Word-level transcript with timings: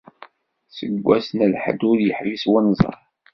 Seg 0.77 0.91
wass 1.05 1.27
n 1.37 1.41
lḥedd 1.53 1.81
ur 1.91 1.97
yeḥbis 2.01 2.43
wenẓar. 2.51 2.97